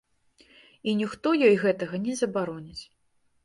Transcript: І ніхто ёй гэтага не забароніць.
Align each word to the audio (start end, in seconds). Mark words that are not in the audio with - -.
І 0.87 0.95
ніхто 1.03 1.35
ёй 1.49 1.55
гэтага 1.67 1.95
не 2.09 2.19
забароніць. 2.25 2.83